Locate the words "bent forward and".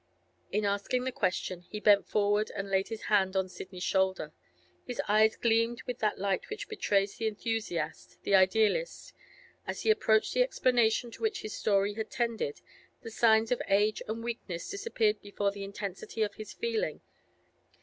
1.79-2.71